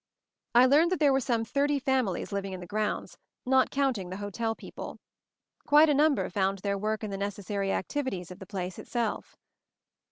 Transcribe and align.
I 0.55 0.65
learned 0.65 0.89
that 0.89 0.99
there 0.99 1.13
were 1.13 1.19
some 1.21 1.45
thirty 1.45 1.77
fam 1.77 2.07
ilies 2.07 2.31
living 2.31 2.53
in 2.53 2.59
the 2.59 2.65
grounds, 2.65 3.19
not 3.45 3.69
counting 3.69 4.09
the 4.09 4.17
hotel 4.17 4.55
people. 4.55 4.97
Quite 5.67 5.89
a 5.89 5.93
number 5.93 6.27
found 6.31 6.57
their 6.57 6.75
work 6.75 7.03
in 7.03 7.11
the 7.11 7.17
necessary 7.19 7.71
activities 7.71 8.31
of 8.31 8.39
the 8.39 8.47
place 8.47 8.79
itself. 8.79 9.37